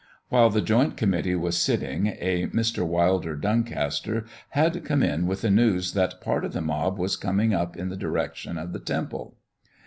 While 0.29 0.49
the 0.49 0.63
joint 0.63 0.97
committee 0.97 1.35
was 1.35 1.59
sitting 1.61 2.07
a 2.07 2.47
Mr. 2.47 2.83
Wilder 2.87 3.35
Doncaster 3.35 4.25
had 4.49 4.83
come 4.83 5.03
in 5.03 5.27
with 5.27 5.41
the 5.41 5.51
news 5.51 5.93
that 5.93 6.19
part 6.21 6.43
of 6.43 6.53
the 6.53 6.59
mob 6.61 6.97
was 6.97 7.15
coming 7.15 7.53
up 7.53 7.77
in 7.77 7.89
the 7.89 7.95
direction 7.95 8.57
of 8.57 8.73
the 8.73 8.79
Temple. 8.79 9.37